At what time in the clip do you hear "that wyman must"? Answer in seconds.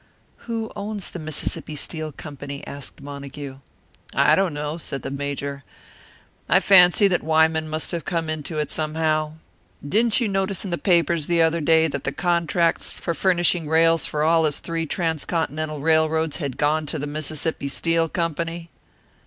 7.07-7.91